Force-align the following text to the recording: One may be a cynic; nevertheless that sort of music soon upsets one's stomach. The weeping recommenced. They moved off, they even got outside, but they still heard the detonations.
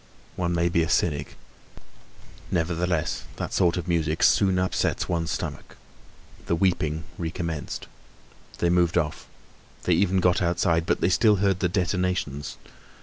One 0.35 0.55
may 0.55 0.67
be 0.67 0.81
a 0.81 0.89
cynic; 0.89 1.35
nevertheless 2.49 3.25
that 3.35 3.53
sort 3.53 3.77
of 3.77 3.87
music 3.87 4.23
soon 4.23 4.57
upsets 4.57 5.07
one's 5.07 5.29
stomach. 5.29 5.77
The 6.47 6.55
weeping 6.55 7.03
recommenced. 7.19 7.85
They 8.57 8.71
moved 8.71 8.97
off, 8.97 9.27
they 9.83 9.93
even 9.93 10.19
got 10.19 10.41
outside, 10.41 10.87
but 10.87 11.01
they 11.01 11.09
still 11.09 11.35
heard 11.35 11.59
the 11.59 11.69
detonations. 11.69 12.57